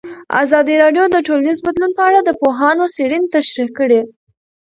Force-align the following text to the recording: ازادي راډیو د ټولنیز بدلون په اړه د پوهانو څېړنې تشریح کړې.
ازادي 0.43 0.75
راډیو 0.83 1.05
د 1.11 1.15
ټولنیز 1.27 1.57
بدلون 1.67 1.91
په 1.97 2.03
اړه 2.07 2.19
د 2.23 2.29
پوهانو 2.41 2.85
څېړنې 2.95 3.27
تشریح 3.35 3.69
کړې. 3.77 4.01